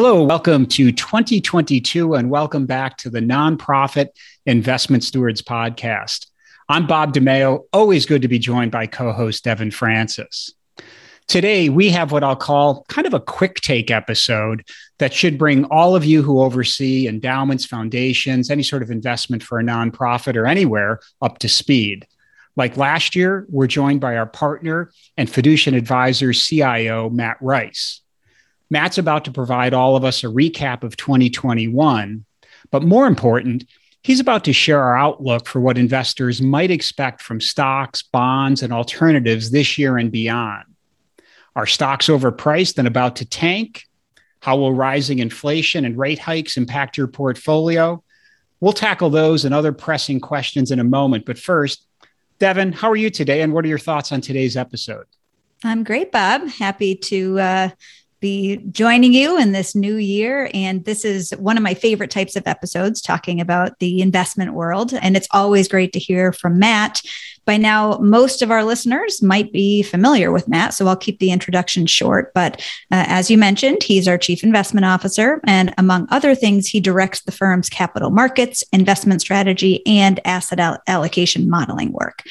Hello, 0.00 0.22
welcome 0.22 0.64
to 0.66 0.92
2022, 0.92 2.14
and 2.14 2.30
welcome 2.30 2.66
back 2.66 2.98
to 2.98 3.10
the 3.10 3.18
Nonprofit 3.18 4.10
Investment 4.46 5.02
Stewards 5.02 5.42
Podcast. 5.42 6.28
I'm 6.68 6.86
Bob 6.86 7.12
DeMeo, 7.12 7.64
always 7.72 8.06
good 8.06 8.22
to 8.22 8.28
be 8.28 8.38
joined 8.38 8.70
by 8.70 8.86
co 8.86 9.10
host 9.10 9.42
Devin 9.42 9.72
Francis. 9.72 10.54
Today, 11.26 11.68
we 11.68 11.90
have 11.90 12.12
what 12.12 12.22
I'll 12.22 12.36
call 12.36 12.84
kind 12.88 13.08
of 13.08 13.12
a 13.12 13.18
quick 13.18 13.56
take 13.56 13.90
episode 13.90 14.64
that 14.98 15.12
should 15.12 15.36
bring 15.36 15.64
all 15.64 15.96
of 15.96 16.04
you 16.04 16.22
who 16.22 16.42
oversee 16.42 17.08
endowments, 17.08 17.66
foundations, 17.66 18.52
any 18.52 18.62
sort 18.62 18.84
of 18.84 18.92
investment 18.92 19.42
for 19.42 19.58
a 19.58 19.64
nonprofit 19.64 20.36
or 20.36 20.46
anywhere 20.46 21.00
up 21.22 21.38
to 21.38 21.48
speed. 21.48 22.06
Like 22.54 22.76
last 22.76 23.16
year, 23.16 23.46
we're 23.48 23.66
joined 23.66 24.00
by 24.00 24.16
our 24.16 24.26
partner 24.26 24.92
and 25.16 25.28
Fiducient 25.28 25.76
Advisor 25.76 26.32
CIO, 26.32 27.10
Matt 27.10 27.38
Rice. 27.40 28.00
Matt's 28.70 28.98
about 28.98 29.24
to 29.24 29.32
provide 29.32 29.74
all 29.74 29.96
of 29.96 30.04
us 30.04 30.22
a 30.22 30.28
recap 30.28 30.82
of 30.82 30.96
2021, 30.96 32.24
but 32.70 32.82
more 32.82 33.06
important, 33.06 33.64
he's 34.02 34.20
about 34.20 34.44
to 34.44 34.52
share 34.52 34.82
our 34.82 34.96
outlook 34.96 35.46
for 35.46 35.60
what 35.60 35.78
investors 35.78 36.42
might 36.42 36.70
expect 36.70 37.22
from 37.22 37.40
stocks, 37.40 38.02
bonds, 38.02 38.62
and 38.62 38.72
alternatives 38.72 39.50
this 39.50 39.78
year 39.78 39.96
and 39.96 40.12
beyond. 40.12 40.64
Are 41.56 41.66
stocks 41.66 42.06
overpriced 42.06 42.78
and 42.78 42.86
about 42.86 43.16
to 43.16 43.24
tank? 43.24 43.84
How 44.40 44.56
will 44.56 44.72
rising 44.72 45.18
inflation 45.18 45.84
and 45.84 45.98
rate 45.98 46.18
hikes 46.18 46.56
impact 46.56 46.96
your 46.96 47.08
portfolio? 47.08 48.02
We'll 48.60 48.72
tackle 48.72 49.10
those 49.10 49.44
and 49.44 49.54
other 49.54 49.72
pressing 49.72 50.20
questions 50.20 50.70
in 50.70 50.78
a 50.78 50.84
moment. 50.84 51.24
But 51.24 51.38
first, 51.38 51.86
Devin, 52.38 52.72
how 52.72 52.90
are 52.90 52.96
you 52.96 53.10
today? 53.10 53.42
And 53.42 53.52
what 53.52 53.64
are 53.64 53.68
your 53.68 53.78
thoughts 53.78 54.12
on 54.12 54.20
today's 54.20 54.56
episode? 54.56 55.06
I'm 55.64 55.82
great, 55.82 56.12
Bob. 56.12 56.46
Happy 56.48 56.94
to 56.94 57.40
uh, 57.40 57.68
be 58.20 58.56
joining 58.70 59.12
you 59.12 59.38
in 59.38 59.52
this 59.52 59.74
new 59.74 59.96
year. 59.96 60.50
And 60.54 60.84
this 60.84 61.04
is 61.04 61.30
one 61.38 61.56
of 61.56 61.62
my 61.62 61.74
favorite 61.74 62.10
types 62.10 62.36
of 62.36 62.46
episodes 62.46 63.00
talking 63.00 63.40
about 63.40 63.78
the 63.78 64.00
investment 64.00 64.54
world. 64.54 64.92
And 64.92 65.16
it's 65.16 65.28
always 65.30 65.68
great 65.68 65.92
to 65.92 65.98
hear 65.98 66.32
from 66.32 66.58
Matt. 66.58 67.02
By 67.48 67.56
now, 67.56 67.96
most 68.02 68.42
of 68.42 68.50
our 68.50 68.62
listeners 68.62 69.22
might 69.22 69.54
be 69.54 69.82
familiar 69.82 70.30
with 70.30 70.48
Matt, 70.48 70.74
so 70.74 70.86
I'll 70.86 70.94
keep 70.94 71.18
the 71.18 71.32
introduction 71.32 71.86
short. 71.86 72.30
But 72.34 72.60
uh, 72.92 73.08
as 73.08 73.30
you 73.30 73.38
mentioned, 73.38 73.82
he's 73.82 74.06
our 74.06 74.18
chief 74.18 74.44
investment 74.44 74.84
officer. 74.84 75.40
And 75.46 75.72
among 75.78 76.08
other 76.10 76.34
things, 76.34 76.68
he 76.68 76.78
directs 76.78 77.22
the 77.22 77.32
firm's 77.32 77.70
capital 77.70 78.10
markets, 78.10 78.62
investment 78.70 79.22
strategy, 79.22 79.80
and 79.86 80.20
asset 80.26 80.60
all- 80.60 80.76
allocation 80.86 81.48
modeling 81.48 81.90
work. 81.92 82.22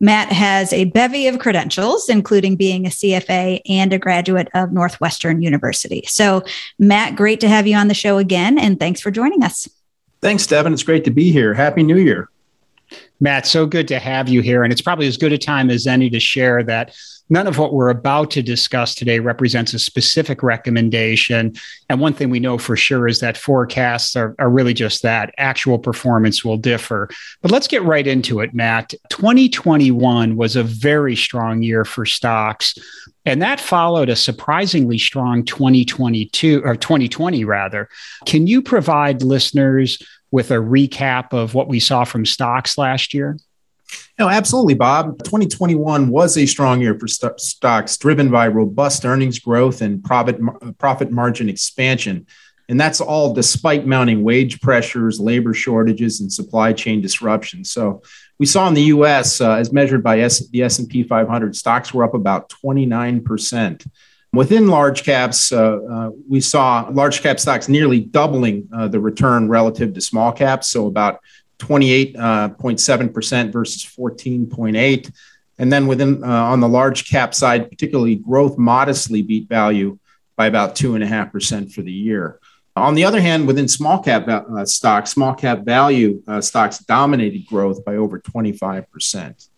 Matt 0.00 0.32
has 0.32 0.72
a 0.72 0.86
bevy 0.86 1.28
of 1.28 1.38
credentials, 1.38 2.08
including 2.08 2.56
being 2.56 2.84
a 2.84 2.90
CFA 2.90 3.60
and 3.68 3.92
a 3.92 3.98
graduate 4.00 4.48
of 4.54 4.72
Northwestern 4.72 5.40
University. 5.40 6.02
So, 6.08 6.42
Matt, 6.80 7.14
great 7.14 7.38
to 7.42 7.48
have 7.48 7.68
you 7.68 7.76
on 7.76 7.86
the 7.86 7.94
show 7.94 8.18
again, 8.18 8.58
and 8.58 8.80
thanks 8.80 9.00
for 9.00 9.12
joining 9.12 9.44
us. 9.44 9.68
Thanks, 10.20 10.48
Devin. 10.48 10.72
It's 10.72 10.82
great 10.82 11.04
to 11.04 11.12
be 11.12 11.30
here. 11.30 11.54
Happy 11.54 11.84
New 11.84 11.98
Year. 11.98 12.28
Matt, 13.20 13.46
so 13.46 13.66
good 13.66 13.88
to 13.88 13.98
have 13.98 14.28
you 14.28 14.40
here. 14.40 14.64
And 14.64 14.72
it's 14.72 14.82
probably 14.82 15.06
as 15.06 15.16
good 15.16 15.32
a 15.32 15.38
time 15.38 15.70
as 15.70 15.86
any 15.86 16.10
to 16.10 16.20
share 16.20 16.62
that 16.64 16.94
none 17.30 17.46
of 17.46 17.58
what 17.58 17.72
we're 17.72 17.88
about 17.88 18.30
to 18.32 18.42
discuss 18.42 18.94
today 18.94 19.18
represents 19.18 19.72
a 19.72 19.78
specific 19.78 20.42
recommendation. 20.42 21.54
And 21.88 22.00
one 22.00 22.12
thing 22.12 22.30
we 22.30 22.40
know 22.40 22.58
for 22.58 22.76
sure 22.76 23.08
is 23.08 23.20
that 23.20 23.36
forecasts 23.36 24.14
are, 24.14 24.34
are 24.38 24.50
really 24.50 24.74
just 24.74 25.02
that 25.02 25.34
actual 25.38 25.78
performance 25.78 26.44
will 26.44 26.58
differ. 26.58 27.08
But 27.40 27.50
let's 27.50 27.68
get 27.68 27.82
right 27.82 28.06
into 28.06 28.40
it, 28.40 28.52
Matt. 28.52 28.94
2021 29.08 30.36
was 30.36 30.56
a 30.56 30.62
very 30.62 31.16
strong 31.16 31.62
year 31.62 31.84
for 31.84 32.04
stocks. 32.04 32.74
And 33.24 33.40
that 33.40 33.58
followed 33.58 34.10
a 34.10 34.16
surprisingly 34.16 34.98
strong 34.98 35.44
2022 35.44 36.62
or 36.62 36.76
2020 36.76 37.44
rather. 37.44 37.88
Can 38.26 38.46
you 38.46 38.60
provide 38.60 39.22
listeners 39.22 40.02
with 40.34 40.50
a 40.50 40.54
recap 40.54 41.32
of 41.32 41.54
what 41.54 41.68
we 41.68 41.78
saw 41.78 42.02
from 42.02 42.26
stocks 42.26 42.76
last 42.76 43.14
year? 43.14 43.38
No, 44.18 44.28
absolutely, 44.28 44.74
Bob. 44.74 45.22
2021 45.22 46.08
was 46.08 46.36
a 46.36 46.44
strong 46.44 46.80
year 46.80 46.98
for 46.98 47.06
st- 47.06 47.38
stocks, 47.38 47.96
driven 47.96 48.32
by 48.32 48.48
robust 48.48 49.04
earnings 49.04 49.38
growth 49.38 49.80
and 49.80 50.02
profit, 50.02 50.40
profit 50.78 51.12
margin 51.12 51.48
expansion. 51.48 52.26
And 52.68 52.80
that's 52.80 53.00
all 53.00 53.32
despite 53.32 53.86
mounting 53.86 54.24
wage 54.24 54.60
pressures, 54.60 55.20
labor 55.20 55.54
shortages, 55.54 56.20
and 56.20 56.32
supply 56.32 56.72
chain 56.72 57.00
disruptions. 57.00 57.70
So 57.70 58.02
we 58.40 58.46
saw 58.46 58.66
in 58.66 58.74
the 58.74 58.90
U.S., 58.96 59.40
uh, 59.40 59.52
as 59.52 59.72
measured 59.72 60.02
by 60.02 60.18
S- 60.18 60.48
the 60.48 60.64
S&P 60.64 61.04
500, 61.04 61.54
stocks 61.54 61.94
were 61.94 62.02
up 62.02 62.14
about 62.14 62.48
29 62.48 63.22
percent. 63.22 63.84
Within 64.34 64.68
large 64.68 65.04
caps, 65.04 65.52
uh, 65.52 65.78
uh, 65.82 66.10
we 66.28 66.40
saw 66.40 66.88
large 66.90 67.22
cap 67.22 67.38
stocks 67.38 67.68
nearly 67.68 68.00
doubling 68.00 68.68
uh, 68.72 68.88
the 68.88 69.00
return 69.00 69.48
relative 69.48 69.94
to 69.94 70.00
small 70.00 70.32
caps, 70.32 70.68
so 70.68 70.86
about 70.86 71.20
28.7% 71.58 73.52
versus 73.52 73.84
14.8. 73.84 75.12
And 75.58 75.72
then 75.72 75.86
within 75.86 76.24
on 76.24 76.60
the 76.60 76.68
large 76.68 77.08
cap 77.08 77.32
side, 77.34 77.70
particularly 77.70 78.16
growth 78.16 78.58
modestly 78.58 79.22
beat 79.22 79.48
value 79.48 79.98
by 80.36 80.46
about 80.46 80.74
two 80.74 80.94
and 80.94 81.04
a 81.04 81.06
half 81.06 81.30
percent 81.30 81.72
for 81.72 81.82
the 81.82 81.92
year. 81.92 82.40
On 82.76 82.94
the 82.94 83.04
other 83.04 83.20
hand, 83.20 83.46
within 83.46 83.68
small 83.68 84.02
cap 84.02 84.26
uh, 84.26 84.64
stocks, 84.64 85.10
small 85.10 85.32
cap 85.32 85.60
value 85.60 86.22
uh, 86.26 86.40
stocks 86.40 86.78
dominated 86.78 87.46
growth 87.46 87.84
by 87.84 87.94
over 87.94 88.18
25 88.18 88.90
percent. 88.90 89.48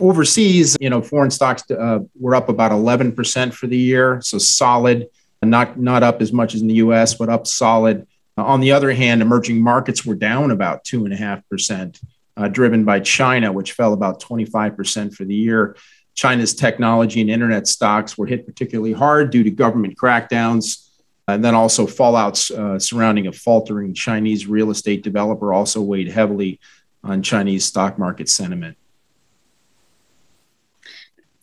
Overseas, 0.00 0.76
you 0.80 0.90
know, 0.90 1.02
foreign 1.02 1.30
stocks 1.30 1.70
uh, 1.70 2.00
were 2.18 2.34
up 2.34 2.48
about 2.48 2.72
11% 2.72 3.52
for 3.52 3.66
the 3.66 3.76
year, 3.76 4.20
so 4.22 4.38
solid, 4.38 5.08
not 5.42 5.78
not 5.78 6.02
up 6.02 6.22
as 6.22 6.32
much 6.32 6.54
as 6.54 6.62
in 6.62 6.68
the 6.68 6.74
U.S., 6.74 7.14
but 7.14 7.28
up 7.28 7.46
solid. 7.46 8.06
Uh, 8.36 8.44
on 8.44 8.60
the 8.60 8.72
other 8.72 8.92
hand, 8.92 9.22
emerging 9.22 9.60
markets 9.60 10.04
were 10.04 10.14
down 10.14 10.50
about 10.50 10.84
two 10.84 11.04
and 11.04 11.12
a 11.12 11.16
half 11.16 11.46
percent, 11.48 12.00
uh, 12.36 12.48
driven 12.48 12.84
by 12.84 13.00
China, 13.00 13.52
which 13.52 13.72
fell 13.72 13.92
about 13.92 14.20
25% 14.20 15.14
for 15.14 15.24
the 15.24 15.34
year. 15.34 15.76
China's 16.14 16.54
technology 16.54 17.20
and 17.20 17.30
internet 17.30 17.66
stocks 17.66 18.16
were 18.16 18.26
hit 18.26 18.46
particularly 18.46 18.92
hard 18.92 19.30
due 19.30 19.42
to 19.42 19.50
government 19.50 19.96
crackdowns, 19.96 20.88
and 21.26 21.44
then 21.44 21.54
also 21.54 21.86
fallouts 21.86 22.50
uh, 22.50 22.78
surrounding 22.78 23.26
a 23.26 23.32
faltering 23.32 23.94
Chinese 23.94 24.46
real 24.46 24.70
estate 24.70 25.02
developer 25.02 25.52
also 25.52 25.80
weighed 25.80 26.08
heavily 26.08 26.60
on 27.02 27.22
Chinese 27.22 27.64
stock 27.64 27.98
market 27.98 28.28
sentiment. 28.28 28.76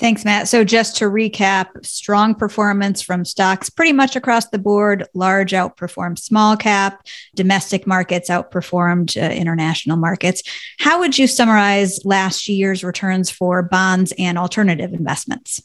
Thanks, 0.01 0.25
Matt. 0.25 0.47
So, 0.47 0.63
just 0.63 0.97
to 0.97 1.05
recap, 1.05 1.85
strong 1.85 2.33
performance 2.33 3.03
from 3.03 3.23
stocks 3.23 3.69
pretty 3.69 3.93
much 3.93 4.15
across 4.15 4.47
the 4.47 4.57
board. 4.57 5.05
Large 5.13 5.51
outperformed 5.51 6.17
small 6.17 6.57
cap, 6.57 7.05
domestic 7.35 7.85
markets 7.85 8.27
outperformed 8.27 9.15
uh, 9.15 9.31
international 9.31 9.97
markets. 9.97 10.41
How 10.79 10.97
would 11.01 11.19
you 11.19 11.27
summarize 11.27 12.03
last 12.03 12.49
year's 12.49 12.83
returns 12.83 13.29
for 13.29 13.61
bonds 13.61 14.11
and 14.17 14.39
alternative 14.39 14.91
investments? 14.91 15.61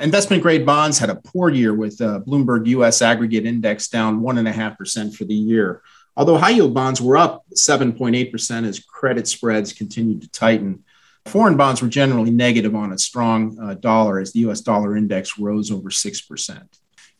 Investment 0.00 0.42
grade 0.42 0.64
bonds 0.64 0.98
had 0.98 1.10
a 1.10 1.16
poor 1.16 1.50
year 1.50 1.74
with 1.74 2.00
uh, 2.00 2.20
Bloomberg 2.26 2.66
US 2.68 3.02
aggregate 3.02 3.44
index 3.44 3.88
down 3.88 4.22
1.5% 4.22 5.14
for 5.14 5.24
the 5.24 5.34
year. 5.34 5.82
Although 6.16 6.38
high 6.38 6.50
yield 6.50 6.72
bonds 6.72 7.02
were 7.02 7.18
up 7.18 7.44
7.8% 7.54 8.66
as 8.66 8.80
credit 8.80 9.28
spreads 9.28 9.74
continued 9.74 10.22
to 10.22 10.30
tighten. 10.30 10.83
Foreign 11.26 11.56
bonds 11.56 11.80
were 11.80 11.88
generally 11.88 12.30
negative 12.30 12.74
on 12.74 12.92
a 12.92 12.98
strong 12.98 13.58
uh, 13.60 13.74
dollar 13.74 14.20
as 14.20 14.32
the 14.32 14.40
US 14.40 14.60
dollar 14.60 14.96
index 14.96 15.38
rose 15.38 15.70
over 15.70 15.88
6%. 15.88 16.62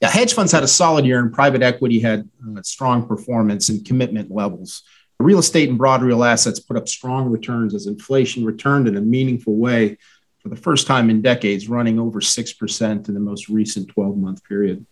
Yeah, 0.01 0.11
hedge 0.11 0.35
funds 0.35 0.53
had 0.53 0.63
a 0.63 0.69
solid 0.69 1.07
year 1.07 1.21
and 1.21 1.33
private 1.33 1.63
equity 1.63 2.01
had 2.01 2.29
uh, 2.47 2.63
strong 2.63 3.07
performance 3.07 3.69
and 3.69 3.85
commitment 3.85 4.31
levels. 4.31 4.83
Real 5.19 5.39
estate 5.39 5.69
and 5.69 5.79
broad 5.79 6.03
real 6.03 6.25
assets 6.25 6.61
put 6.61 6.77
up 6.77 6.89
strong 6.89 7.31
returns 7.31 7.75
as 7.75 7.87
inflation 7.87 8.45
returned 8.45 8.89
in 8.89 8.97
a 8.97 9.01
meaningful 9.01 9.57
way 9.57 9.97
for 10.41 10.51
the 10.51 10.57
first 10.57 10.87
time 10.87 11.09
in 11.09 11.23
decades, 11.23 11.69
running 11.69 11.99
over 11.99 12.21
6% 12.21 13.09
in 13.09 13.15
the 13.15 13.21
most 13.21 13.49
recent 13.49 13.89
12 13.89 14.17
month 14.19 14.45
period. 14.45 14.85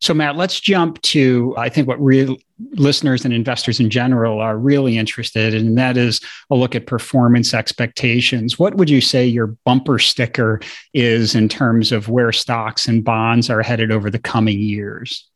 So, 0.00 0.12
Matt, 0.12 0.36
let's 0.36 0.60
jump 0.60 1.00
to 1.02 1.54
I 1.56 1.68
think 1.68 1.88
what 1.88 2.00
real 2.02 2.36
listeners 2.72 3.24
and 3.24 3.32
investors 3.32 3.80
in 3.80 3.90
general 3.90 4.40
are 4.40 4.58
really 4.58 4.98
interested 4.98 5.54
in, 5.54 5.68
and 5.68 5.78
that 5.78 5.96
is 5.96 6.20
a 6.50 6.54
look 6.54 6.74
at 6.74 6.86
performance 6.86 7.54
expectations. 7.54 8.58
What 8.58 8.76
would 8.76 8.90
you 8.90 9.00
say 9.00 9.26
your 9.26 9.48
bumper 9.64 9.98
sticker 9.98 10.60
is 10.92 11.34
in 11.34 11.48
terms 11.48 11.92
of 11.92 12.08
where 12.08 12.32
stocks 12.32 12.88
and 12.88 13.04
bonds 13.04 13.48
are 13.48 13.62
headed 13.62 13.90
over 13.90 14.10
the 14.10 14.18
coming 14.18 14.58
years? 14.58 15.28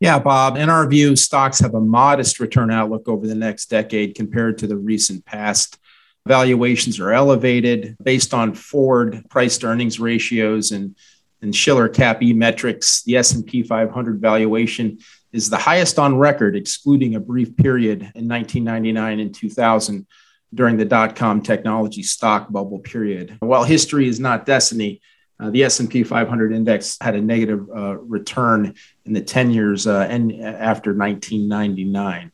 Yeah, 0.00 0.18
Bob. 0.18 0.56
In 0.56 0.70
our 0.70 0.86
view, 0.88 1.14
stocks 1.16 1.60
have 1.60 1.74
a 1.74 1.80
modest 1.80 2.40
return 2.40 2.70
outlook 2.70 3.08
over 3.08 3.26
the 3.26 3.34
next 3.34 3.66
decade 3.66 4.14
compared 4.14 4.58
to 4.58 4.66
the 4.66 4.76
recent 4.76 5.24
past. 5.24 5.78
Valuations 6.26 6.98
are 7.00 7.12
elevated 7.12 7.96
based 8.02 8.34
on 8.34 8.54
forward 8.54 9.24
price 9.30 9.58
to 9.58 9.66
earnings 9.66 10.00
ratios 10.00 10.72
and 10.72 10.96
and 11.42 11.54
Shiller 11.54 11.88
Cap 11.88 12.22
E 12.22 12.32
metrics, 12.32 13.02
the 13.02 13.16
S&P 13.16 13.62
500 13.62 14.20
valuation 14.20 14.98
is 15.32 15.50
the 15.50 15.56
highest 15.56 15.98
on 15.98 16.16
record, 16.16 16.56
excluding 16.56 17.14
a 17.14 17.20
brief 17.20 17.56
period 17.56 18.00
in 18.14 18.28
1999 18.28 19.20
and 19.20 19.34
2000 19.34 20.06
during 20.54 20.76
the 20.76 20.84
dot-com 20.84 21.42
technology 21.42 22.02
stock 22.02 22.50
bubble 22.50 22.78
period. 22.78 23.36
While 23.40 23.64
history 23.64 24.08
is 24.08 24.20
not 24.20 24.46
destiny, 24.46 25.00
uh, 25.40 25.50
the 25.50 25.64
S&P 25.64 26.04
500 26.04 26.52
index 26.52 26.96
had 27.00 27.16
a 27.16 27.20
negative 27.20 27.68
uh, 27.74 27.98
return 27.98 28.74
in 29.04 29.12
the 29.12 29.20
10 29.20 29.50
years 29.50 29.86
uh, 29.86 30.06
and 30.08 30.32
after 30.32 30.94
1999. 30.94 32.30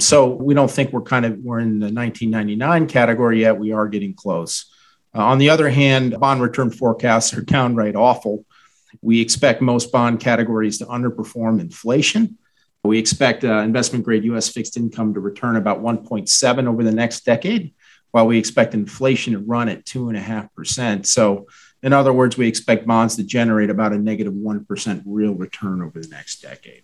So 0.00 0.28
we 0.28 0.54
don't 0.54 0.70
think 0.70 0.92
we're 0.92 1.02
kind 1.02 1.24
of 1.24 1.38
we're 1.38 1.60
in 1.60 1.78
the 1.78 1.92
1999 1.92 2.88
category 2.88 3.42
yet. 3.42 3.58
We 3.58 3.72
are 3.72 3.86
getting 3.86 4.14
close. 4.14 4.66
Uh, 5.14 5.24
on 5.24 5.38
the 5.38 5.50
other 5.50 5.68
hand, 5.68 6.18
bond 6.18 6.40
return 6.40 6.70
forecasts 6.70 7.34
are 7.34 7.42
downright 7.42 7.96
awful. 7.96 8.44
We 9.02 9.20
expect 9.20 9.60
most 9.60 9.92
bond 9.92 10.20
categories 10.20 10.78
to 10.78 10.86
underperform 10.86 11.60
inflation. 11.60 12.38
We 12.84 12.98
expect 12.98 13.44
uh, 13.44 13.58
investment 13.58 14.04
grade 14.04 14.24
US 14.24 14.48
fixed 14.48 14.76
income 14.76 15.14
to 15.14 15.20
return 15.20 15.56
about 15.56 15.82
1.7 15.82 16.66
over 16.66 16.82
the 16.82 16.92
next 16.92 17.24
decade, 17.24 17.74
while 18.10 18.26
we 18.26 18.38
expect 18.38 18.74
inflation 18.74 19.34
to 19.34 19.38
run 19.40 19.68
at 19.68 19.84
2.5%. 19.84 21.06
So, 21.06 21.46
in 21.82 21.92
other 21.92 22.12
words, 22.12 22.36
we 22.36 22.46
expect 22.46 22.86
bonds 22.86 23.16
to 23.16 23.24
generate 23.24 23.70
about 23.70 23.92
a 23.92 23.98
negative 23.98 24.34
1 24.34 24.66
real 25.06 25.34
return 25.34 25.82
over 25.82 26.00
the 26.00 26.08
next 26.08 26.42
decade. 26.42 26.82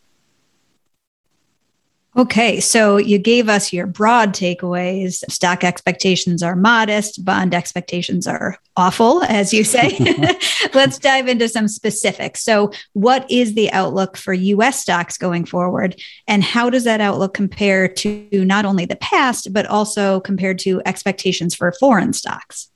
Okay, 2.16 2.60
so 2.60 2.96
you 2.96 3.18
gave 3.18 3.50
us 3.50 3.74
your 3.74 3.86
broad 3.86 4.32
takeaways. 4.32 5.22
Stock 5.30 5.62
expectations 5.62 6.42
are 6.42 6.56
modest, 6.56 7.22
bond 7.26 7.54
expectations 7.54 8.26
are 8.26 8.56
awful, 8.74 9.22
as 9.24 9.52
you 9.52 9.62
say. 9.64 9.98
Let's 10.74 10.98
dive 10.98 11.28
into 11.28 11.46
some 11.46 11.68
specifics. 11.68 12.42
So, 12.42 12.72
what 12.94 13.30
is 13.30 13.52
the 13.52 13.70
outlook 13.70 14.16
for 14.16 14.32
US 14.32 14.80
stocks 14.80 15.18
going 15.18 15.44
forward? 15.44 16.00
And 16.26 16.42
how 16.42 16.70
does 16.70 16.84
that 16.84 17.02
outlook 17.02 17.34
compare 17.34 17.86
to 17.86 18.26
not 18.32 18.64
only 18.64 18.86
the 18.86 18.96
past, 18.96 19.52
but 19.52 19.66
also 19.66 20.20
compared 20.20 20.58
to 20.60 20.80
expectations 20.86 21.54
for 21.54 21.70
foreign 21.72 22.14
stocks? 22.14 22.70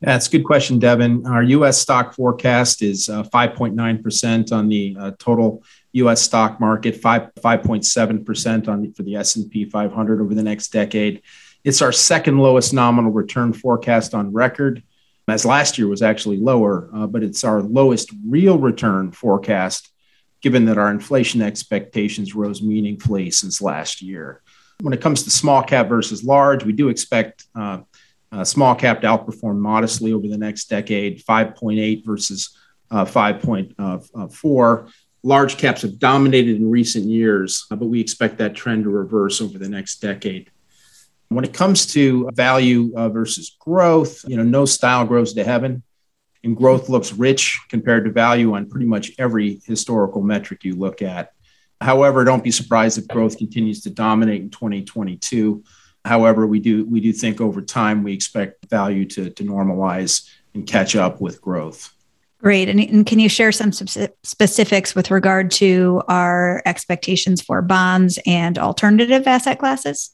That's 0.00 0.26
a 0.26 0.30
good 0.30 0.44
question, 0.44 0.80
Devin. 0.80 1.26
Our 1.26 1.44
US 1.44 1.78
stock 1.78 2.12
forecast 2.12 2.82
is 2.82 3.08
uh, 3.08 3.22
5.9% 3.22 4.52
on 4.52 4.68
the 4.68 4.96
uh, 4.98 5.12
total 5.20 5.62
U.S. 5.94 6.22
stock 6.22 6.60
market, 6.60 6.96
five 6.96 7.30
five 7.40 7.62
point 7.62 7.84
seven 7.84 8.24
percent 8.24 8.68
on 8.68 8.92
for 8.92 9.02
the 9.02 9.16
S 9.16 9.36
and 9.36 9.50
P 9.50 9.64
500 9.64 10.20
over 10.20 10.34
the 10.34 10.42
next 10.42 10.72
decade. 10.72 11.22
It's 11.62 11.82
our 11.82 11.92
second 11.92 12.38
lowest 12.38 12.74
nominal 12.74 13.12
return 13.12 13.52
forecast 13.52 14.12
on 14.12 14.32
record, 14.32 14.82
as 15.28 15.46
last 15.46 15.78
year 15.78 15.88
was 15.88 16.02
actually 16.02 16.36
lower, 16.36 16.90
uh, 16.94 17.06
but 17.06 17.22
it's 17.22 17.44
our 17.44 17.62
lowest 17.62 18.10
real 18.28 18.58
return 18.58 19.12
forecast, 19.12 19.90
given 20.42 20.66
that 20.66 20.78
our 20.78 20.90
inflation 20.90 21.40
expectations 21.40 22.34
rose 22.34 22.60
meaningfully 22.60 23.30
since 23.30 23.62
last 23.62 24.02
year. 24.02 24.42
When 24.82 24.92
it 24.92 25.00
comes 25.00 25.22
to 25.22 25.30
small 25.30 25.62
cap 25.62 25.88
versus 25.88 26.24
large, 26.24 26.64
we 26.64 26.72
do 26.72 26.88
expect 26.88 27.44
uh, 27.54 27.82
uh, 28.32 28.42
small 28.42 28.74
cap 28.74 29.00
to 29.02 29.06
outperform 29.06 29.58
modestly 29.58 30.12
over 30.12 30.26
the 30.26 30.36
next 30.36 30.68
decade, 30.68 31.24
5.8 31.24 32.04
versus 32.04 32.58
uh, 32.90 33.04
5.4 33.04 34.92
large 35.24 35.56
caps 35.56 35.82
have 35.82 35.98
dominated 35.98 36.56
in 36.56 36.70
recent 36.70 37.06
years, 37.06 37.66
uh, 37.70 37.76
but 37.76 37.86
we 37.86 37.98
expect 37.98 38.38
that 38.38 38.54
trend 38.54 38.84
to 38.84 38.90
reverse 38.90 39.40
over 39.40 39.58
the 39.58 39.68
next 39.68 40.00
decade. 40.00 40.50
When 41.30 41.44
it 41.44 41.54
comes 41.54 41.86
to 41.94 42.30
value 42.34 42.92
uh, 42.94 43.08
versus 43.08 43.56
growth, 43.58 44.22
you 44.28 44.36
know, 44.36 44.42
no 44.42 44.66
style 44.66 45.06
grows 45.06 45.32
to 45.32 45.42
heaven, 45.42 45.82
and 46.44 46.54
growth 46.54 46.90
looks 46.90 47.12
rich 47.12 47.58
compared 47.70 48.04
to 48.04 48.12
value 48.12 48.54
on 48.54 48.68
pretty 48.68 48.84
much 48.84 49.12
every 49.18 49.62
historical 49.64 50.20
metric 50.20 50.62
you 50.62 50.76
look 50.76 51.00
at. 51.00 51.32
However, 51.80 52.22
don't 52.24 52.44
be 52.44 52.50
surprised 52.50 52.98
if 52.98 53.08
growth 53.08 53.38
continues 53.38 53.80
to 53.82 53.90
dominate 53.90 54.42
in 54.42 54.50
2022. 54.50 55.64
However, 56.04 56.46
we 56.46 56.60
do 56.60 56.84
we 56.84 57.00
do 57.00 57.12
think 57.12 57.40
over 57.40 57.62
time 57.62 58.04
we 58.04 58.12
expect 58.12 58.66
value 58.68 59.06
to, 59.06 59.30
to 59.30 59.42
normalize 59.42 60.28
and 60.52 60.66
catch 60.66 60.94
up 60.94 61.22
with 61.22 61.40
growth. 61.40 61.93
Great. 62.44 62.68
And, 62.68 62.78
and, 62.78 63.06
can 63.06 63.18
you 63.18 63.30
share 63.30 63.52
some 63.52 63.72
specifics 63.72 64.94
with 64.94 65.10
regard 65.10 65.50
to 65.52 66.02
our 66.08 66.60
expectations 66.66 67.40
for 67.40 67.62
bonds 67.62 68.18
and 68.26 68.58
alternative 68.58 69.26
asset 69.26 69.58
classes? 69.58 70.10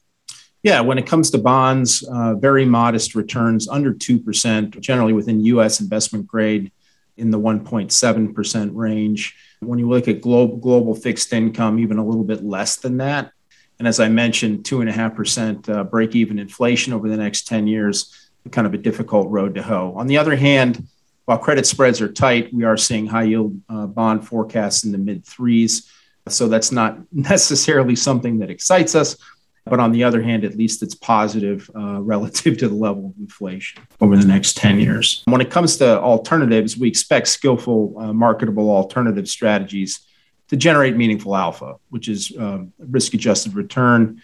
Yeah, 0.62 0.80
when 0.82 0.96
it 0.96 1.08
comes 1.08 1.32
to 1.32 1.38
bonds, 1.38 2.04
uh, 2.04 2.34
very 2.34 2.64
modest 2.64 3.16
returns, 3.16 3.66
under 3.66 3.92
2%, 3.92 4.78
generally 4.78 5.12
within 5.12 5.40
US 5.40 5.80
investment 5.80 6.28
grade 6.28 6.70
in 7.16 7.32
the 7.32 7.38
1.7% 7.40 8.70
range. 8.74 9.36
When 9.58 9.80
you 9.80 9.88
look 9.88 10.06
at 10.06 10.20
global, 10.20 10.56
global 10.56 10.94
fixed 10.94 11.32
income, 11.32 11.80
even 11.80 11.98
a 11.98 12.06
little 12.06 12.22
bit 12.22 12.44
less 12.44 12.76
than 12.76 12.98
that. 12.98 13.32
And 13.80 13.88
as 13.88 13.98
I 13.98 14.08
mentioned, 14.08 14.62
2.5% 14.62 15.68
uh, 15.68 15.82
break 15.82 16.14
even 16.14 16.38
inflation 16.38 16.92
over 16.92 17.08
the 17.08 17.16
next 17.16 17.48
10 17.48 17.66
years, 17.66 18.30
kind 18.52 18.68
of 18.68 18.74
a 18.74 18.78
difficult 18.78 19.28
road 19.30 19.56
to 19.56 19.64
hoe. 19.64 19.94
On 19.96 20.06
the 20.06 20.18
other 20.18 20.36
hand, 20.36 20.86
while 21.30 21.38
credit 21.38 21.64
spreads 21.64 22.00
are 22.00 22.12
tight, 22.12 22.52
we 22.52 22.64
are 22.64 22.76
seeing 22.76 23.06
high 23.06 23.22
yield 23.22 23.56
uh, 23.68 23.86
bond 23.86 24.26
forecasts 24.26 24.82
in 24.82 24.90
the 24.90 24.98
mid 24.98 25.24
threes. 25.24 25.88
So 26.28 26.48
that's 26.48 26.72
not 26.72 26.98
necessarily 27.12 27.94
something 27.94 28.40
that 28.40 28.50
excites 28.50 28.96
us. 28.96 29.16
But 29.64 29.78
on 29.78 29.92
the 29.92 30.02
other 30.02 30.22
hand, 30.22 30.42
at 30.42 30.56
least 30.56 30.82
it's 30.82 30.96
positive 30.96 31.70
uh, 31.76 32.00
relative 32.02 32.58
to 32.58 32.68
the 32.68 32.74
level 32.74 33.06
of 33.06 33.12
inflation 33.20 33.80
over 34.00 34.16
the 34.16 34.26
next 34.26 34.56
10 34.56 34.80
years. 34.80 35.22
When 35.26 35.40
it 35.40 35.50
comes 35.50 35.76
to 35.76 36.00
alternatives, 36.00 36.76
we 36.76 36.88
expect 36.88 37.28
skillful, 37.28 37.94
uh, 37.96 38.12
marketable 38.12 38.68
alternative 38.68 39.28
strategies 39.28 40.00
to 40.48 40.56
generate 40.56 40.96
meaningful 40.96 41.36
alpha, 41.36 41.76
which 41.90 42.08
is 42.08 42.36
um, 42.40 42.72
risk 42.80 43.14
adjusted 43.14 43.54
return 43.54 44.20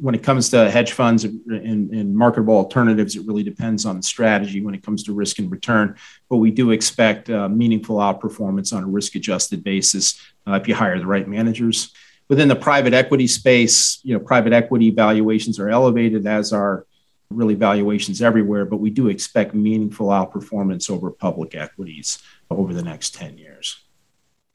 when 0.00 0.14
it 0.14 0.22
comes 0.22 0.48
to 0.50 0.70
hedge 0.70 0.92
funds 0.92 1.24
and, 1.24 1.90
and, 1.92 2.14
marketable 2.14 2.56
alternatives, 2.56 3.14
it 3.16 3.26
really 3.26 3.42
depends 3.42 3.84
on 3.84 3.96
the 3.96 4.02
strategy 4.02 4.60
when 4.60 4.74
it 4.74 4.82
comes 4.82 5.02
to 5.04 5.12
risk 5.12 5.38
and 5.38 5.50
return. 5.50 5.96
But 6.28 6.38
we 6.38 6.50
do 6.50 6.70
expect 6.70 7.28
uh, 7.30 7.48
meaningful 7.48 7.96
outperformance 7.96 8.74
on 8.74 8.84
a 8.84 8.86
risk 8.86 9.14
adjusted 9.14 9.62
basis 9.62 10.20
uh, 10.46 10.54
if 10.54 10.66
you 10.66 10.74
hire 10.74 10.98
the 10.98 11.06
right 11.06 11.28
managers. 11.28 11.92
Within 12.28 12.48
the 12.48 12.56
private 12.56 12.94
equity 12.94 13.26
space, 13.26 14.00
you 14.02 14.14
know, 14.14 14.20
private 14.20 14.52
equity 14.52 14.90
valuations 14.90 15.58
are 15.58 15.68
elevated, 15.68 16.26
as 16.26 16.52
are 16.52 16.86
really 17.30 17.54
valuations 17.54 18.22
everywhere. 18.22 18.64
But 18.64 18.78
we 18.78 18.90
do 18.90 19.08
expect 19.08 19.54
meaningful 19.54 20.08
outperformance 20.08 20.90
over 20.90 21.10
public 21.10 21.54
equities 21.54 22.18
over 22.50 22.72
the 22.72 22.82
next 22.82 23.14
10 23.14 23.38
years. 23.38 23.82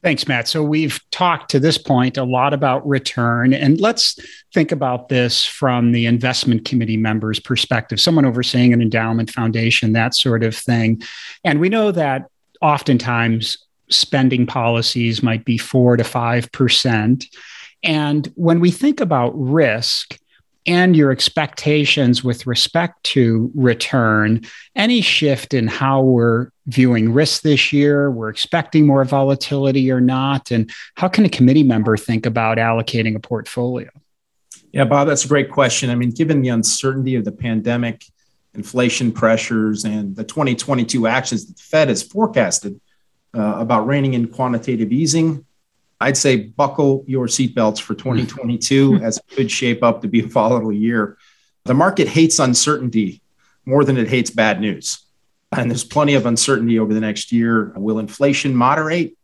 Thanks, 0.02 0.28
Matt. 0.28 0.46
So 0.46 0.62
we've 0.62 1.00
talked 1.10 1.50
to 1.50 1.58
this 1.58 1.76
point 1.76 2.16
a 2.16 2.22
lot 2.22 2.54
about 2.54 2.86
return, 2.86 3.52
and 3.52 3.80
let's 3.80 4.16
think 4.54 4.70
about 4.70 5.08
this 5.08 5.44
from 5.44 5.90
the 5.90 6.06
investment 6.06 6.64
committee 6.64 6.96
members' 6.96 7.40
perspective, 7.40 8.00
someone 8.00 8.24
overseeing 8.24 8.72
an 8.72 8.80
endowment 8.80 9.28
foundation, 9.30 9.94
that 9.94 10.14
sort 10.14 10.44
of 10.44 10.54
thing. 10.54 11.02
And 11.42 11.58
we 11.58 11.68
know 11.68 11.90
that 11.90 12.30
oftentimes 12.60 13.58
spending 13.90 14.46
policies 14.46 15.22
might 15.22 15.44
be 15.44 15.58
four 15.58 15.96
to 15.96 16.04
5%. 16.04 17.24
And 17.82 18.32
when 18.36 18.60
we 18.60 18.70
think 18.70 19.00
about 19.00 19.32
risk, 19.34 20.16
and 20.68 20.94
your 20.94 21.10
expectations 21.10 22.22
with 22.22 22.46
respect 22.46 23.02
to 23.02 23.50
return, 23.54 24.44
any 24.76 25.00
shift 25.00 25.54
in 25.54 25.66
how 25.66 26.02
we're 26.02 26.50
viewing 26.66 27.14
risk 27.14 27.40
this 27.40 27.72
year, 27.72 28.10
we're 28.10 28.28
expecting 28.28 28.86
more 28.86 29.02
volatility 29.04 29.90
or 29.90 30.00
not, 30.00 30.50
and 30.50 30.70
how 30.94 31.08
can 31.08 31.24
a 31.24 31.28
committee 31.28 31.62
member 31.62 31.96
think 31.96 32.26
about 32.26 32.58
allocating 32.58 33.16
a 33.16 33.20
portfolio? 33.20 33.88
Yeah, 34.70 34.84
Bob, 34.84 35.08
that's 35.08 35.24
a 35.24 35.28
great 35.28 35.50
question. 35.50 35.88
I 35.88 35.94
mean, 35.94 36.10
given 36.10 36.42
the 36.42 36.50
uncertainty 36.50 37.14
of 37.14 37.24
the 37.24 37.32
pandemic, 37.32 38.04
inflation 38.52 39.10
pressures, 39.10 39.86
and 39.86 40.14
the 40.14 40.24
2022 40.24 41.06
actions 41.06 41.46
that 41.46 41.56
the 41.56 41.62
Fed 41.62 41.88
has 41.88 42.02
forecasted 42.02 42.78
uh, 43.34 43.54
about 43.56 43.86
reining 43.86 44.12
in 44.12 44.28
quantitative 44.28 44.92
easing, 44.92 45.46
I'd 46.00 46.16
say 46.16 46.36
buckle 46.36 47.04
your 47.06 47.26
seatbelts 47.26 47.80
for 47.80 47.94
2022 47.94 48.96
as 49.02 49.18
it 49.18 49.24
could 49.34 49.50
shape 49.50 49.82
up 49.82 50.02
to 50.02 50.08
be 50.08 50.20
a 50.20 50.26
volatile 50.26 50.72
year. 50.72 51.18
The 51.64 51.74
market 51.74 52.08
hates 52.08 52.38
uncertainty 52.38 53.20
more 53.64 53.84
than 53.84 53.98
it 53.98 54.08
hates 54.08 54.30
bad 54.30 54.60
news. 54.60 55.04
And 55.52 55.70
there's 55.70 55.84
plenty 55.84 56.14
of 56.14 56.26
uncertainty 56.26 56.78
over 56.78 56.94
the 56.94 57.00
next 57.00 57.32
year. 57.32 57.72
Will 57.76 57.98
inflation 57.98 58.54
moderate? 58.54 59.16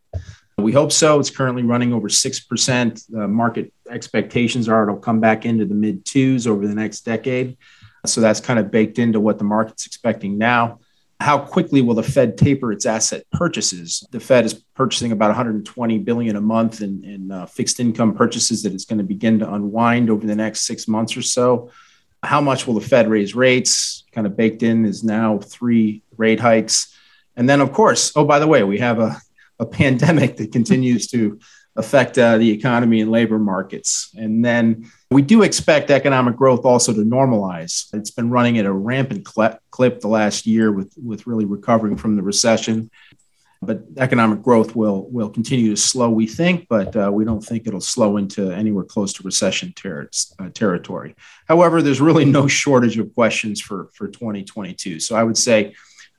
We 0.57 0.71
hope 0.71 0.91
so. 0.91 1.19
It's 1.19 1.29
currently 1.29 1.63
running 1.63 1.93
over 1.93 2.07
6%. 2.07 3.15
Uh, 3.15 3.27
market 3.27 3.73
expectations 3.89 4.69
are 4.69 4.83
it'll 4.83 4.97
come 4.97 5.19
back 5.19 5.45
into 5.45 5.65
the 5.65 5.75
mid 5.75 6.05
twos 6.05 6.47
over 6.47 6.67
the 6.67 6.75
next 6.75 7.01
decade. 7.01 7.57
So 8.05 8.21
that's 8.21 8.39
kind 8.39 8.59
of 8.59 8.71
baked 8.71 8.99
into 8.99 9.19
what 9.19 9.37
the 9.37 9.43
market's 9.43 9.85
expecting 9.85 10.37
now. 10.37 10.79
How 11.25 11.39
quickly 11.39 11.81
will 11.81 11.95
the 11.95 12.03
Fed 12.03 12.37
taper 12.37 12.71
its 12.71 12.85
asset 12.85 13.23
purchases? 13.31 14.05
The 14.11 14.19
Fed 14.19 14.45
is 14.45 14.53
purchasing 14.75 15.11
about 15.11 15.29
120 15.29 15.97
billion 15.97 16.35
a 16.35 16.41
month 16.41 16.81
in, 16.81 17.03
in 17.03 17.31
uh, 17.31 17.47
fixed 17.47 17.79
income 17.79 18.13
purchases 18.13 18.61
that 18.61 18.73
it's 18.73 18.85
going 18.85 18.99
to 18.99 19.03
begin 19.03 19.39
to 19.39 19.51
unwind 19.51 20.11
over 20.11 20.27
the 20.27 20.35
next 20.35 20.67
six 20.67 20.87
months 20.87 21.17
or 21.17 21.23
so. 21.23 21.71
How 22.21 22.41
much 22.41 22.67
will 22.67 22.75
the 22.75 22.87
Fed 22.87 23.09
raise 23.09 23.33
rates? 23.33 24.03
Kind 24.11 24.27
of 24.27 24.37
baked 24.37 24.61
in 24.61 24.85
is 24.85 25.03
now 25.03 25.39
three 25.39 26.03
rate 26.15 26.39
hikes. 26.39 26.95
And 27.35 27.49
then, 27.49 27.59
of 27.59 27.73
course, 27.73 28.11
oh, 28.15 28.25
by 28.25 28.37
the 28.37 28.45
way, 28.45 28.61
we 28.61 28.77
have 28.77 28.99
a, 28.99 29.19
a 29.57 29.65
pandemic 29.81 30.37
that 30.37 30.51
continues 30.51 31.07
to 31.07 31.39
affect 31.75 32.17
uh, 32.17 32.37
the 32.37 32.49
economy 32.51 33.01
and 33.01 33.11
labor 33.11 33.37
markets. 33.37 34.09
And 34.17 34.43
then 34.43 34.89
we 35.11 35.21
do 35.21 35.43
expect 35.43 35.91
economic 35.91 36.35
growth 36.35 36.63
also 36.63 36.93
to 36.93 37.01
normalize. 37.01 37.93
It's 37.93 38.11
been 38.11 38.29
running 38.29 38.57
at 38.57 38.65
a 38.65 38.71
rampant 38.71 39.25
clip 39.25 39.99
the 39.99 40.07
last 40.07 40.45
year 40.45 40.71
with, 40.71 40.93
with 41.03 41.27
really 41.27 41.45
recovering 41.45 41.97
from 41.97 42.15
the 42.15 42.23
recession. 42.23 42.89
But 43.61 43.83
economic 43.97 44.41
growth 44.41 44.75
will, 44.75 45.09
will 45.09 45.29
continue 45.29 45.71
to 45.71 45.77
slow, 45.77 46.09
we 46.09 46.27
think, 46.27 46.67
but 46.69 46.95
uh, 46.95 47.09
we 47.11 47.25
don't 47.25 47.41
think 47.41 47.65
it'll 47.65 47.81
slow 47.81 48.17
into 48.17 48.51
anywhere 48.51 48.83
close 48.83 49.11
to 49.13 49.23
recession 49.23 49.73
ter- 49.73 50.09
uh, 50.39 50.49
territory. 50.53 51.15
However, 51.47 51.81
there's 51.81 52.01
really 52.01 52.25
no 52.25 52.47
shortage 52.47 52.97
of 52.97 53.13
questions 53.13 53.59
for, 53.61 53.89
for 53.93 54.07
2022. 54.07 54.99
So 54.99 55.15
I 55.15 55.23
would 55.23 55.37
say 55.37 55.73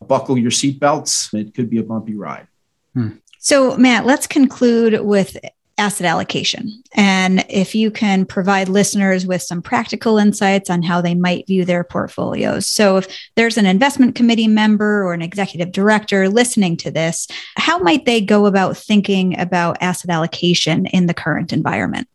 buckle 0.06 0.36
your 0.36 0.50
seatbelts. 0.50 1.32
It 1.38 1.54
could 1.54 1.70
be 1.70 1.78
a 1.78 1.82
bumpy 1.82 2.14
ride. 2.14 2.48
Hmm. 2.94 3.08
So, 3.46 3.76
Matt, 3.76 4.04
let's 4.04 4.26
conclude 4.26 5.02
with 5.02 5.36
asset 5.78 6.04
allocation. 6.04 6.82
And 6.96 7.46
if 7.48 7.76
you 7.76 7.92
can 7.92 8.26
provide 8.26 8.68
listeners 8.68 9.24
with 9.24 9.40
some 9.40 9.62
practical 9.62 10.18
insights 10.18 10.68
on 10.68 10.82
how 10.82 11.00
they 11.00 11.14
might 11.14 11.46
view 11.46 11.64
their 11.64 11.84
portfolios. 11.84 12.66
So, 12.66 12.96
if 12.96 13.06
there's 13.36 13.56
an 13.56 13.64
investment 13.64 14.16
committee 14.16 14.48
member 14.48 15.04
or 15.04 15.14
an 15.14 15.22
executive 15.22 15.70
director 15.70 16.28
listening 16.28 16.76
to 16.78 16.90
this, 16.90 17.28
how 17.54 17.78
might 17.78 18.04
they 18.04 18.20
go 18.20 18.46
about 18.46 18.76
thinking 18.76 19.38
about 19.38 19.76
asset 19.80 20.10
allocation 20.10 20.86
in 20.86 21.06
the 21.06 21.14
current 21.14 21.52
environment? 21.52 22.08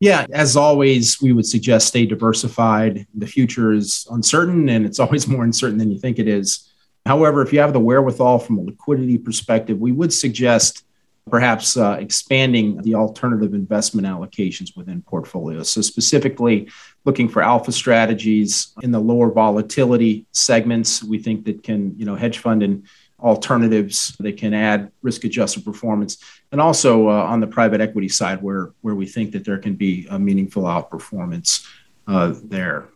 Yeah, 0.00 0.24
as 0.32 0.56
always, 0.56 1.20
we 1.20 1.34
would 1.34 1.44
suggest 1.44 1.88
stay 1.88 2.06
diversified. 2.06 3.06
The 3.14 3.26
future 3.26 3.74
is 3.74 4.06
uncertain 4.10 4.70
and 4.70 4.86
it's 4.86 4.98
always 5.00 5.28
more 5.28 5.44
uncertain 5.44 5.76
than 5.76 5.90
you 5.90 5.98
think 5.98 6.18
it 6.18 6.28
is. 6.28 6.70
However, 7.06 7.42
if 7.42 7.52
you 7.52 7.60
have 7.60 7.72
the 7.72 7.80
wherewithal 7.80 8.38
from 8.38 8.58
a 8.58 8.62
liquidity 8.62 9.18
perspective, 9.18 9.78
we 9.78 9.92
would 9.92 10.12
suggest 10.12 10.84
perhaps 11.30 11.76
uh, 11.76 11.96
expanding 11.98 12.80
the 12.82 12.94
alternative 12.94 13.54
investment 13.54 14.06
allocations 14.06 14.76
within 14.76 15.02
portfolios. 15.02 15.70
So, 15.70 15.80
specifically 15.80 16.68
looking 17.04 17.28
for 17.28 17.42
alpha 17.42 17.72
strategies 17.72 18.72
in 18.82 18.90
the 18.90 19.00
lower 19.00 19.30
volatility 19.30 20.26
segments, 20.32 21.02
we 21.02 21.18
think 21.18 21.44
that 21.46 21.62
can, 21.62 21.98
you 21.98 22.04
know, 22.04 22.14
hedge 22.14 22.38
fund 22.38 22.62
and 22.62 22.84
alternatives 23.20 24.14
that 24.20 24.36
can 24.36 24.52
add 24.52 24.90
risk 25.00 25.24
adjusted 25.24 25.64
performance. 25.64 26.18
And 26.52 26.60
also 26.60 27.08
uh, 27.08 27.24
on 27.24 27.40
the 27.40 27.46
private 27.46 27.80
equity 27.80 28.08
side, 28.08 28.42
where, 28.42 28.72
where 28.82 28.94
we 28.94 29.06
think 29.06 29.32
that 29.32 29.44
there 29.44 29.58
can 29.58 29.74
be 29.74 30.06
a 30.10 30.18
meaningful 30.18 30.64
outperformance 30.64 31.66
uh, 32.06 32.34
there. 32.44 32.88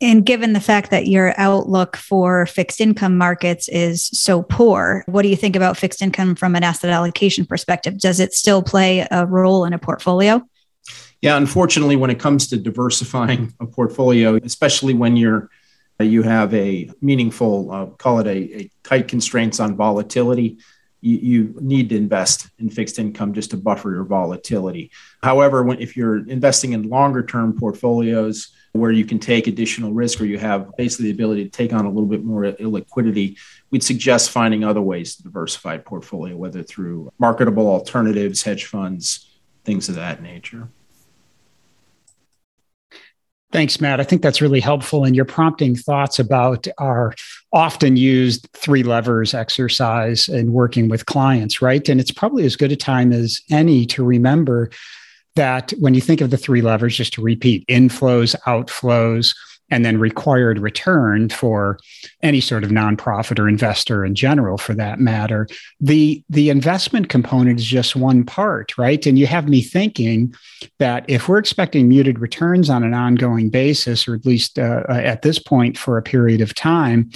And 0.00 0.26
given 0.26 0.52
the 0.52 0.60
fact 0.60 0.90
that 0.90 1.06
your 1.06 1.32
outlook 1.38 1.96
for 1.96 2.44
fixed 2.44 2.80
income 2.82 3.16
markets 3.16 3.66
is 3.68 4.06
so 4.08 4.42
poor, 4.42 5.02
what 5.06 5.22
do 5.22 5.28
you 5.28 5.36
think 5.36 5.56
about 5.56 5.78
fixed 5.78 6.02
income 6.02 6.34
from 6.34 6.54
an 6.54 6.62
asset 6.62 6.90
allocation 6.90 7.46
perspective? 7.46 7.98
Does 7.98 8.20
it 8.20 8.34
still 8.34 8.62
play 8.62 9.06
a 9.10 9.24
role 9.24 9.64
in 9.64 9.72
a 9.72 9.78
portfolio? 9.78 10.42
Yeah, 11.22 11.38
unfortunately, 11.38 11.96
when 11.96 12.10
it 12.10 12.18
comes 12.18 12.46
to 12.48 12.58
diversifying 12.58 13.54
a 13.60 13.66
portfolio, 13.66 14.36
especially 14.36 14.92
when 14.92 15.16
you're 15.16 15.50
you 15.98 16.22
have 16.22 16.52
a 16.52 16.90
meaningful, 17.00 17.70
uh, 17.72 17.86
call 17.86 18.20
it 18.20 18.26
a, 18.26 18.60
a, 18.60 18.70
tight 18.82 19.08
constraints 19.08 19.60
on 19.60 19.76
volatility, 19.76 20.58
you, 21.00 21.16
you, 21.16 21.54
need 21.60 21.88
to 21.88 21.96
invest 21.96 22.50
in 22.58 22.68
fixed 22.68 22.98
income 22.98 23.32
just 23.32 23.50
to 23.52 23.56
buffer 23.56 23.90
your 23.92 24.04
volatility. 24.04 24.90
However, 25.22 25.62
when, 25.62 25.80
if 25.80 25.96
you're 25.96 26.28
investing 26.28 26.72
in 26.72 26.90
longer 26.90 27.24
term 27.24 27.58
portfolios, 27.58 28.54
where 28.76 28.92
you 28.92 29.04
can 29.04 29.18
take 29.18 29.46
additional 29.46 29.92
risk 29.92 30.20
or 30.20 30.24
you 30.24 30.38
have 30.38 30.76
basically 30.76 31.06
the 31.06 31.12
ability 31.12 31.44
to 31.44 31.50
take 31.50 31.72
on 31.72 31.84
a 31.84 31.88
little 31.88 32.08
bit 32.08 32.24
more 32.24 32.42
illiquidity, 32.44 33.36
we'd 33.70 33.82
suggest 33.82 34.30
finding 34.30 34.64
other 34.64 34.82
ways 34.82 35.16
to 35.16 35.22
diversify 35.22 35.78
portfolio, 35.78 36.36
whether 36.36 36.62
through 36.62 37.10
marketable 37.18 37.66
alternatives, 37.68 38.42
hedge 38.42 38.66
funds, 38.66 39.28
things 39.64 39.88
of 39.88 39.96
that 39.96 40.22
nature. 40.22 40.68
Thanks, 43.52 43.80
Matt. 43.80 44.00
I 44.00 44.04
think 44.04 44.22
that's 44.22 44.42
really 44.42 44.60
helpful. 44.60 45.04
And 45.04 45.14
you're 45.14 45.24
prompting 45.24 45.76
thoughts 45.76 46.18
about 46.18 46.66
our 46.78 47.14
often 47.52 47.96
used 47.96 48.48
three 48.52 48.82
levers 48.82 49.34
exercise 49.34 50.28
in 50.28 50.52
working 50.52 50.88
with 50.88 51.06
clients, 51.06 51.62
right? 51.62 51.88
And 51.88 52.00
it's 52.00 52.10
probably 52.10 52.44
as 52.44 52.56
good 52.56 52.72
a 52.72 52.76
time 52.76 53.12
as 53.12 53.40
any 53.50 53.86
to 53.86 54.04
remember 54.04 54.70
that 55.36 55.72
when 55.78 55.94
you 55.94 56.00
think 56.00 56.20
of 56.20 56.30
the 56.30 56.36
three 56.36 56.60
levers, 56.60 56.96
just 56.96 57.14
to 57.14 57.22
repeat 57.22 57.66
inflows, 57.68 58.34
outflows, 58.46 59.34
and 59.70 59.84
then 59.84 59.98
required 59.98 60.58
return 60.58 61.28
for 61.28 61.78
any 62.22 62.40
sort 62.40 62.64
of 62.64 62.70
nonprofit 62.70 63.38
or 63.38 63.48
investor 63.48 64.04
in 64.04 64.14
general 64.14 64.58
for 64.58 64.74
that 64.74 65.00
matter 65.00 65.48
the 65.80 66.22
the 66.28 66.50
investment 66.50 67.08
component 67.08 67.58
is 67.58 67.66
just 67.66 67.96
one 67.96 68.24
part 68.24 68.76
right? 68.78 69.06
And 69.06 69.18
you 69.18 69.26
have 69.26 69.48
me 69.48 69.62
thinking 69.62 70.34
that 70.78 71.04
if 71.08 71.28
we're 71.28 71.38
expecting 71.38 71.88
muted 71.88 72.18
returns 72.18 72.70
on 72.70 72.84
an 72.84 72.94
ongoing 72.94 73.50
basis 73.50 74.06
or 74.06 74.14
at 74.14 74.26
least 74.26 74.58
uh, 74.58 74.84
uh 74.88 74.92
at 74.92 75.22
this 75.22 75.38
point 75.38 75.76
for 75.76 75.98
a 75.98 76.02
period 76.02 76.40
of 76.40 76.54
time 76.54 77.10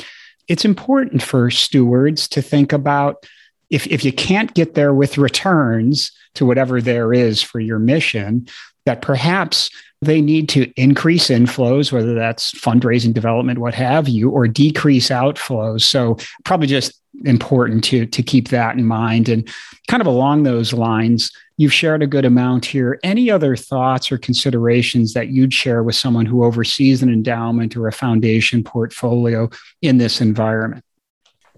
it's 0.49 0.65
important 0.65 1.23
for 1.23 1.51
stewards 1.51 2.27
to 2.29 2.43
think 2.43 2.73
about 2.73 3.25
if, 3.71 3.87
if 3.87 4.05
you 4.05 4.13
can't 4.13 4.53
get 4.55 4.75
there 4.75 4.93
with 4.93 5.19
returns 5.19 6.13
to 6.35 6.45
whatever 6.45 6.81
there 6.81 7.13
is 7.13 7.43
for 7.43 7.61
your 7.61 7.79
mission, 7.79 8.47
that 8.87 9.03
perhaps 9.03 9.71
they 10.03 10.21
need 10.21 10.49
to 10.49 10.73
increase 10.81 11.29
inflows, 11.29 11.93
whether 11.93 12.15
that's 12.15 12.53
fundraising, 12.53 13.13
development, 13.13 13.59
what 13.59 13.75
have 13.75 14.09
you, 14.09 14.31
or 14.31 14.49
decrease 14.49 15.09
outflows. 15.09 15.83
So 15.83 16.17
probably 16.45 16.67
just 16.67 17.01
important 17.25 17.85
to 17.85 18.07
to 18.07 18.23
keep 18.23 18.49
that 18.49 18.77
in 18.77 18.87
mind. 18.87 19.29
And 19.29 19.47
kind 19.89 20.01
of 20.01 20.07
along 20.07 20.43
those 20.43 20.73
lines, 20.73 21.31
you've 21.57 21.73
shared 21.73 22.03
a 22.03 22.07
good 22.07 22.25
amount 22.25 22.65
here. 22.65 22.99
Any 23.03 23.31
other 23.31 23.57
thoughts 23.57 24.11
or 24.11 24.17
considerations 24.17 25.13
that 25.13 25.29
you'd 25.29 25.53
share 25.53 25.83
with 25.83 25.97
someone 25.97 26.25
who 26.25 26.45
oversees 26.45 27.03
an 27.03 27.13
endowment 27.13 27.77
or 27.77 27.89
a 27.89 27.93
foundation 27.93 28.65
portfolio 28.65 29.51
in 29.83 29.99
this 29.99 30.21
environment? 30.21 30.85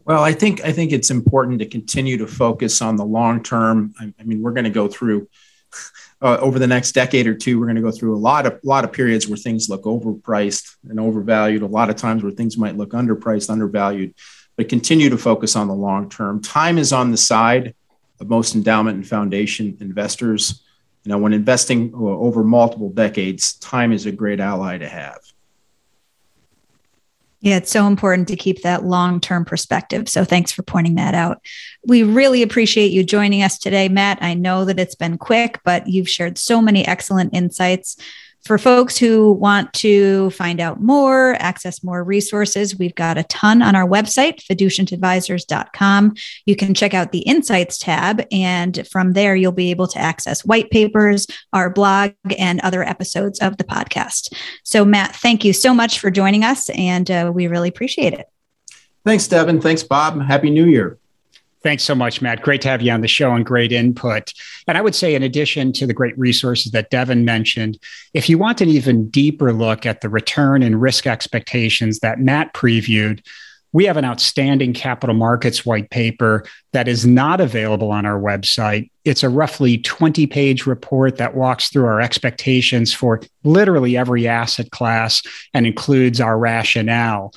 Well, 0.05 0.23
I 0.23 0.33
think 0.33 0.65
I 0.65 0.73
think 0.73 0.93
it's 0.93 1.11
important 1.11 1.61
to 1.61 1.67
continue 1.67 2.19
to 2.19 2.27
focus 2.27 2.83
on 2.83 2.97
the 2.97 3.05
long 3.05 3.43
term. 3.43 3.95
I, 4.01 4.13
I 4.19 4.23
mean, 4.25 4.43
we're 4.43 4.53
going 4.53 4.65
to 4.65 4.71
go 4.71 4.89
through 4.89 5.29
uh, 6.21 6.39
over 6.41 6.59
the 6.59 6.67
next 6.67 6.93
decade 6.93 7.27
or 7.27 7.35
two. 7.35 7.59
We're 7.59 7.67
going 7.67 7.77
to 7.77 7.83
go 7.83 7.93
through 7.93 8.17
a 8.17 8.19
lot 8.19 8.47
of 8.47 8.59
lot 8.65 8.85
of 8.85 8.93
periods 8.93 9.29
where 9.29 9.37
things 9.37 9.69
look 9.69 9.85
overpriced 9.85 10.77
and 10.89 10.99
overvalued. 10.99 11.63
A 11.63 11.67
lot 11.67 11.91
of 11.91 11.97
times 11.97 12.23
where 12.23 12.33
things 12.33 12.57
might 12.57 12.77
look 12.77 12.91
underpriced, 12.91 13.51
undervalued. 13.51 14.15
But 14.57 14.69
continue 14.69 15.09
to 15.09 15.17
focus 15.17 15.57
on 15.57 15.69
the 15.69 15.75
long 15.75 16.11
term. 16.11 16.43
Time 16.43 16.79
is 16.79 16.93
on 16.93 17.11
the 17.11 17.17
side 17.17 17.75
of 18.21 18.29
most 18.29 18.55
endowment 18.55 18.97
and 18.97 19.07
foundation 19.07 19.77
investors. 19.81 20.63
You 21.05 21.11
know, 21.11 21.19
when 21.19 21.33
investing 21.33 21.93
uh, 21.95 21.99
over 21.99 22.45
multiple 22.45 22.91
decades, 22.91 23.55
time 23.55 23.93
is 23.93 24.07
a 24.07 24.13
great 24.13 24.41
ally 24.41 24.79
to 24.79 24.89
have. 24.89 25.19
Yeah, 27.43 27.57
it's 27.57 27.73
so 27.73 27.89
important 27.89 28.29
to 28.29 28.37
keep 28.37 28.63
that 28.63 28.85
long 28.85 29.21
term 29.21 29.45
perspective. 29.45 30.09
So 30.09 30.25
thanks 30.25 30.53
for 30.53 30.63
pointing 30.63 30.95
that 30.95 31.13
out. 31.13 31.45
We 31.85 32.05
really 32.05 32.41
appreciate 32.43 32.93
you 32.93 33.03
joining 33.03 33.43
us 33.43 33.59
today, 33.59 33.89
Matt. 33.89 34.19
I 34.23 34.35
know 34.35 34.65
that 34.65 34.79
it's 34.79 34.95
been 34.95 35.19
quick, 35.19 35.59
but 35.65 35.89
you've 35.89 36.09
shared 36.09 36.39
so 36.39 36.63
many 36.63 36.87
excellent 36.87 37.35
insights. 37.35 37.97
For 38.45 38.59
folks 38.59 38.99
who 38.99 39.33
want 39.33 39.73
to 39.75 40.31
find 40.31 40.59
out 40.59 40.81
more, 40.81 41.37
access 41.39 41.85
more 41.85 42.03
resources, 42.03 42.77
we've 42.77 42.95
got 42.95 43.17
a 43.17 43.23
ton 43.25 43.63
on 43.63 43.77
our 43.77 43.87
website, 43.87 44.43
fiducientadvisors.com. 44.43 46.15
You 46.47 46.57
can 46.57 46.75
check 46.75 46.93
out 46.93 47.13
the 47.13 47.21
Insights 47.21 47.79
tab, 47.79 48.27
and 48.33 48.85
from 48.89 49.13
there, 49.13 49.37
you'll 49.37 49.53
be 49.53 49.71
able 49.71 49.87
to 49.87 49.99
access 49.99 50.45
white 50.45 50.71
papers, 50.71 51.29
our 51.53 51.71
blog, 51.71 52.13
and 52.37 52.59
other 52.61 52.83
episodes 52.83 53.39
of 53.39 53.59
the 53.59 53.65
podcast. 53.65 54.35
So, 54.65 54.85
Matt, 54.85 55.15
thank 55.15 55.45
you 55.45 55.53
so 55.53 55.73
much 55.73 56.01
for 56.01 56.11
joining 56.11 56.43
us, 56.43 56.69
and 56.71 57.09
uh, 57.13 57.31
we 57.33 57.47
really 57.47 57.69
appreciate 57.69 58.13
it. 58.13 58.27
Thanks, 59.05 59.29
Devin. 59.29 59.61
Thanks, 59.61 59.85
Bob. 59.85 60.21
Happy 60.21 60.51
New 60.51 60.67
Year. 60.67 60.99
Thanks 61.63 61.85
so 61.85 61.95
much, 61.95 62.21
Matt. 62.21 62.43
Great 62.43 62.61
to 62.63 62.69
have 62.69 62.83
you 62.83 62.91
on 62.91 63.03
the 63.03 63.09
show 63.09 63.33
and 63.33 63.47
great 63.47 63.71
input. 63.71 64.33
And 64.67 64.77
I 64.77 64.81
would 64.81 64.95
say, 64.95 65.15
in 65.15 65.23
addition 65.23 65.73
to 65.75 65.87
the 65.87 65.95
great 65.95 66.19
resources 66.19 66.73
that 66.73 66.91
Devin 66.91 67.25
mentioned, 67.25 67.79
if 68.15 68.29
you 68.29 68.37
want 68.37 68.61
an 68.61 68.69
even 68.69 69.09
deeper 69.11 69.53
look 69.53 69.87
at 69.87 70.01
the 70.01 70.09
return 70.09 70.63
and 70.63 70.81
risk 70.81 71.07
expectations 71.07 72.01
that 72.01 72.19
Matt 72.19 72.53
previewed, 72.53 73.25
we 73.73 73.87
have 73.87 73.97
an 73.97 74.05
outstanding 74.05 74.75
capital 74.75 75.15
markets 75.15 75.65
white 75.65 75.89
paper 75.91 76.45
that 76.73 76.89
is 76.89 77.07
not 77.07 77.41
available 77.41 77.91
on 77.91 78.05
our 78.05 78.21
website. 78.21 78.91
It's 79.05 79.23
a 79.23 79.31
roughly 79.31 79.79
20 79.79 80.27
page 80.27 80.67
report 80.67 81.17
that 81.17 81.35
walks 81.35 81.71
through 81.71 81.87
our 81.87 82.01
expectations 82.01 82.93
for 82.93 83.21
literally 83.45 83.97
every 83.97 84.29
asset 84.29 84.71
class 84.73 85.23
and 85.55 85.67
includes 85.67 86.21
our 86.21 86.39
rationale. 86.39 87.33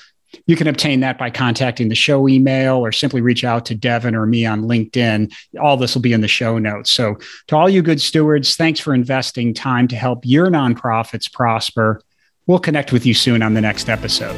You 0.47 0.55
can 0.55 0.67
obtain 0.67 0.99
that 1.01 1.17
by 1.17 1.29
contacting 1.29 1.89
the 1.89 1.95
show 1.95 2.27
email 2.27 2.77
or 2.77 2.91
simply 2.91 3.21
reach 3.21 3.43
out 3.43 3.65
to 3.65 3.75
Devin 3.75 4.15
or 4.15 4.25
me 4.25 4.45
on 4.45 4.63
LinkedIn. 4.63 5.33
All 5.59 5.77
this 5.77 5.95
will 5.95 6.01
be 6.01 6.13
in 6.13 6.21
the 6.21 6.27
show 6.27 6.57
notes. 6.57 6.91
So, 6.91 7.17
to 7.47 7.55
all 7.55 7.69
you 7.69 7.81
good 7.81 8.01
stewards, 8.01 8.55
thanks 8.55 8.79
for 8.79 8.93
investing 8.93 9.53
time 9.53 9.87
to 9.89 9.95
help 9.95 10.19
your 10.23 10.47
nonprofits 10.47 11.31
prosper. 11.31 12.01
We'll 12.47 12.59
connect 12.59 12.91
with 12.91 13.05
you 13.05 13.13
soon 13.13 13.41
on 13.41 13.53
the 13.53 13.61
next 13.61 13.89
episode. 13.89 14.37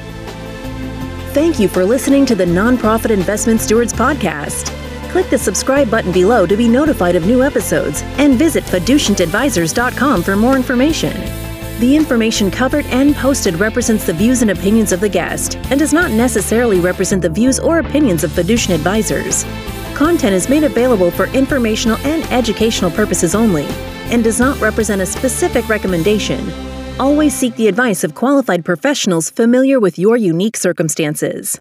Thank 1.33 1.59
you 1.59 1.67
for 1.67 1.85
listening 1.85 2.25
to 2.27 2.35
the 2.35 2.45
Nonprofit 2.45 3.11
Investment 3.11 3.61
Stewards 3.61 3.93
Podcast. 3.93 4.73
Click 5.11 5.29
the 5.29 5.37
subscribe 5.37 5.89
button 5.89 6.11
below 6.11 6.45
to 6.45 6.57
be 6.57 6.67
notified 6.67 7.15
of 7.15 7.25
new 7.25 7.43
episodes 7.43 8.01
and 8.17 8.35
visit 8.35 8.63
fiducientadvisors.com 8.63 10.23
for 10.23 10.35
more 10.35 10.55
information. 10.55 11.46
The 11.79 11.95
information 11.95 12.49
covered 12.49 12.85
and 12.87 13.15
posted 13.15 13.55
represents 13.59 14.05
the 14.05 14.13
views 14.13 14.41
and 14.41 14.51
opinions 14.51 14.91
of 14.91 14.99
the 14.99 15.09
guest 15.09 15.57
and 15.69 15.79
does 15.79 15.93
not 15.93 16.11
necessarily 16.11 16.79
represent 16.79 17.21
the 17.21 17.29
views 17.29 17.59
or 17.59 17.79
opinions 17.79 18.23
of 18.23 18.31
Fiducient 18.31 18.73
Advisors. 18.73 19.43
Content 19.95 20.33
is 20.33 20.49
made 20.49 20.63
available 20.63 21.11
for 21.11 21.27
informational 21.27 21.97
and 21.99 22.23
educational 22.31 22.91
purposes 22.91 23.35
only 23.35 23.65
and 24.11 24.23
does 24.23 24.39
not 24.39 24.59
represent 24.59 25.01
a 25.01 25.05
specific 25.05 25.67
recommendation 25.69 26.51
Always 26.99 27.35
seek 27.35 27.55
the 27.55 27.67
advice 27.67 28.03
of 28.03 28.15
qualified 28.15 28.65
professionals 28.65 29.29
familiar 29.29 29.79
with 29.79 29.99
your 29.99 30.17
unique 30.17 30.57
circumstances. 30.57 31.59